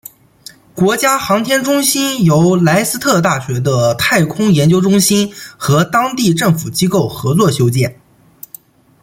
[0.73, 8.01] 国家航天中心由莱斯特大学的太空研究中心和当地政府机构合作修建。